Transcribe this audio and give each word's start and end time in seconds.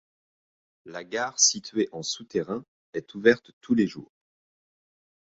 La 0.85 1.03
gare 1.03 1.39
située 1.39 1.87
en 1.91 2.01
souterrain, 2.01 2.65
est 2.95 3.13
ouverte 3.13 3.51
tous 3.61 3.75
les 3.75 3.85
jours. 3.85 4.11